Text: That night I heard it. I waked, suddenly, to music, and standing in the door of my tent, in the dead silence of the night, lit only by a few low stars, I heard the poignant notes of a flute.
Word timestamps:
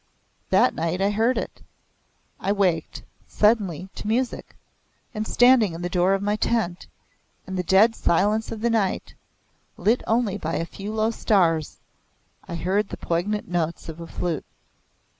That 0.49 0.73
night 0.73 0.99
I 0.99 1.11
heard 1.11 1.37
it. 1.37 1.61
I 2.39 2.51
waked, 2.51 3.03
suddenly, 3.27 3.87
to 3.93 4.07
music, 4.07 4.55
and 5.13 5.27
standing 5.27 5.73
in 5.73 5.83
the 5.83 5.91
door 5.93 6.15
of 6.15 6.23
my 6.23 6.37
tent, 6.37 6.87
in 7.45 7.55
the 7.55 7.61
dead 7.61 7.93
silence 7.95 8.51
of 8.51 8.61
the 8.61 8.71
night, 8.71 9.13
lit 9.77 10.01
only 10.07 10.39
by 10.39 10.55
a 10.55 10.65
few 10.65 10.91
low 10.91 11.11
stars, 11.11 11.77
I 12.47 12.55
heard 12.55 12.89
the 12.89 12.97
poignant 12.97 13.47
notes 13.47 13.89
of 13.89 13.99
a 14.01 14.07
flute. 14.07 14.45